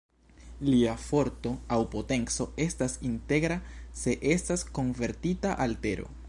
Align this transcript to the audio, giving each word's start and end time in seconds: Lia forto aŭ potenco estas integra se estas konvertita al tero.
Lia 0.67 0.93
forto 1.01 1.51
aŭ 1.75 1.77
potenco 1.91 2.47
estas 2.65 2.97
integra 3.11 3.59
se 4.05 4.17
estas 4.39 4.65
konvertita 4.81 5.55
al 5.67 5.79
tero. 5.87 6.11